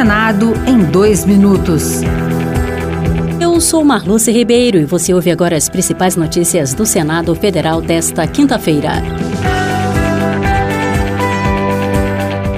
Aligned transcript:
Senado 0.00 0.54
em 0.66 0.78
dois 0.78 1.26
minutos. 1.26 2.00
Eu 3.38 3.60
sou 3.60 3.84
Marluce 3.84 4.32
Ribeiro 4.32 4.78
e 4.78 4.86
você 4.86 5.12
ouve 5.12 5.30
agora 5.30 5.58
as 5.58 5.68
principais 5.68 6.16
notícias 6.16 6.72
do 6.72 6.86
Senado 6.86 7.34
Federal 7.34 7.82
desta 7.82 8.26
quinta-feira. 8.26 8.92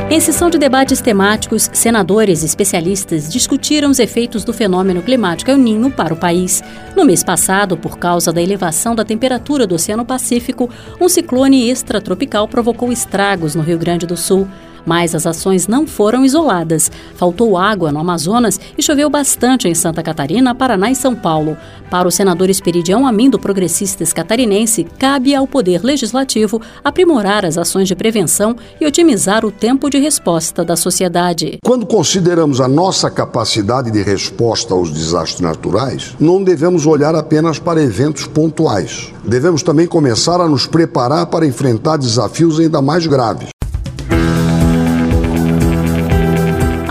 Em 0.08 0.20
sessão 0.20 0.48
de 0.50 0.56
debates 0.56 1.00
temáticos, 1.00 1.68
senadores 1.72 2.44
e 2.44 2.46
especialistas 2.46 3.28
discutiram 3.28 3.90
os 3.90 3.98
efeitos 3.98 4.44
do 4.44 4.52
fenômeno 4.52 5.02
climático 5.02 5.50
El 5.50 5.58
Ninho 5.58 5.90
para 5.90 6.14
o 6.14 6.16
país. 6.16 6.62
No 6.94 7.04
mês 7.04 7.24
passado, 7.24 7.76
por 7.76 7.98
causa 7.98 8.32
da 8.32 8.40
elevação 8.40 8.94
da 8.94 9.04
temperatura 9.04 9.66
do 9.66 9.74
Oceano 9.74 10.04
Pacífico, 10.04 10.70
um 11.00 11.08
ciclone 11.08 11.68
extratropical 11.68 12.46
provocou 12.46 12.92
estragos 12.92 13.56
no 13.56 13.62
Rio 13.64 13.78
Grande 13.78 14.06
do 14.06 14.16
Sul. 14.16 14.46
Mas 14.84 15.14
as 15.14 15.26
ações 15.26 15.66
não 15.66 15.86
foram 15.86 16.24
isoladas. 16.24 16.90
Faltou 17.14 17.56
água 17.56 17.92
no 17.92 18.00
Amazonas 18.00 18.58
e 18.76 18.82
choveu 18.82 19.08
bastante 19.08 19.68
em 19.68 19.74
Santa 19.74 20.02
Catarina, 20.02 20.54
Paraná 20.54 20.90
e 20.90 20.94
São 20.94 21.14
Paulo. 21.14 21.56
Para 21.90 22.08
o 22.08 22.10
senador 22.10 22.48
Esperidião 22.48 23.06
Amin, 23.06 23.28
do 23.28 23.38
Progressistas 23.38 24.12
Catarinense, 24.12 24.84
cabe 24.98 25.34
ao 25.34 25.46
Poder 25.46 25.84
Legislativo 25.84 26.60
aprimorar 26.82 27.44
as 27.44 27.58
ações 27.58 27.86
de 27.86 27.94
prevenção 27.94 28.56
e 28.80 28.86
otimizar 28.86 29.44
o 29.44 29.50
tempo 29.50 29.90
de 29.90 29.98
resposta 29.98 30.64
da 30.64 30.74
sociedade. 30.74 31.58
Quando 31.62 31.84
consideramos 31.86 32.60
a 32.60 32.68
nossa 32.68 33.10
capacidade 33.10 33.90
de 33.90 34.02
resposta 34.02 34.72
aos 34.72 34.90
desastres 34.90 35.40
naturais, 35.40 36.16
não 36.18 36.42
devemos 36.42 36.86
olhar 36.86 37.14
apenas 37.14 37.58
para 37.58 37.82
eventos 37.82 38.26
pontuais. 38.26 39.12
Devemos 39.22 39.62
também 39.62 39.86
começar 39.86 40.40
a 40.40 40.48
nos 40.48 40.66
preparar 40.66 41.26
para 41.26 41.46
enfrentar 41.46 41.96
desafios 41.96 42.58
ainda 42.58 42.80
mais 42.80 43.06
graves. 43.06 43.51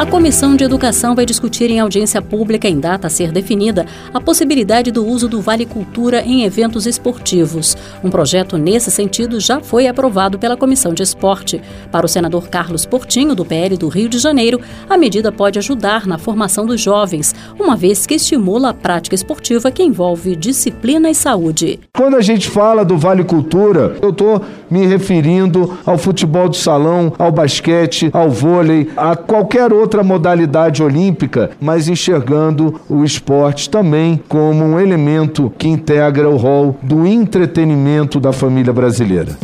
A 0.02 0.06
Comissão 0.08 0.56
de 0.56 0.64
Educação 0.64 1.14
vai 1.14 1.28
discutir 1.28 1.70
em 1.70 1.80
audiência 1.80 2.24
pública 2.24 2.68
em 2.68 2.80
data 2.80 3.06
a 3.06 3.10
ser 3.10 3.32
definida 3.32 3.86
a 4.12 4.20
possibilidade 4.20 4.90
do 4.90 5.06
uso 5.06 5.30
do 5.30 5.40
Vale 5.42 5.64
Cultura 5.64 6.24
em 6.24 6.44
eventos 6.44 6.88
esportivos. 6.88 7.78
Um 8.04 8.10
projeto 8.10 8.58
nesse 8.58 8.90
sentido 8.90 9.40
já 9.40 9.60
foi 9.60 9.86
aprovado 9.86 10.40
pela 10.40 10.58
Comissão 10.58 10.92
de 10.92 11.04
Esporte. 11.04 11.62
Para 11.92 12.04
o 12.04 12.10
senador 12.10 12.50
Carlos 12.50 12.84
Portinho, 12.84 13.36
do 13.36 13.46
PL 13.46 13.78
do 13.78 13.90
Rio 13.90 14.10
de 14.10 14.18
Janeiro, 14.18 14.60
a 14.90 14.98
medida 14.98 15.32
pode 15.32 15.60
ajudar 15.60 16.08
na 16.08 16.18
formação 16.18 16.66
dos 16.66 16.82
jovens, 16.82 17.36
uma 17.60 17.76
vez 17.76 18.08
que 18.08 18.16
estimula 18.16 18.70
a 18.70 18.74
prática 18.74 19.14
esportiva 19.14 19.70
que 19.70 19.84
envolve 19.84 20.36
disciplina 20.36 21.12
e 21.12 21.14
saúde. 21.14 21.80
Quando 21.96 22.16
a 22.16 22.22
gente 22.22 22.50
fala 22.50 22.84
do 22.84 22.98
Vale 22.98 23.24
Cultura, 23.24 23.96
eu 24.02 24.10
estou 24.10 24.42
me 24.72 24.88
referindo 24.88 25.78
ao 25.86 25.98
futebol 25.98 26.48
de 26.48 26.58
salão, 26.58 27.12
ao 27.20 27.32
basquete, 27.32 28.10
ao 28.14 28.30
vôlei, 28.30 28.90
a 28.96 29.16
qualquer 29.16 29.74
outra 29.74 30.02
modalidade 30.02 30.82
olímpica, 30.82 31.52
mas 31.60 31.90
enxergando 31.90 32.80
o 32.90 33.04
esporte 33.04 33.70
também 33.70 34.22
como 34.30 34.64
um 34.64 34.80
elemento 34.80 35.52
que 35.58 35.68
integra 35.68 36.30
o 36.30 36.38
rol 36.38 36.78
do 36.82 37.06
entretenimento 37.06 38.20
da 38.20 38.32
família 38.32 38.72
brasileira. 38.72 39.38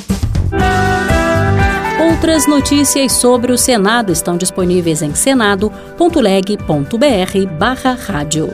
Outras 2.00 2.48
notícias 2.48 3.12
sobre 3.12 3.52
o 3.52 3.58
Senado 3.58 4.12
estão 4.12 4.38
disponíveis 4.38 5.02
em 5.02 5.14
senado.leg.br 5.14 7.54
barra 7.60 7.94
rádio. 7.94 8.50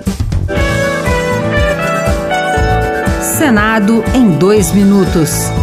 Senado 3.21 4.03
em 4.13 4.31
dois 4.31 4.73
minutos. 4.73 5.62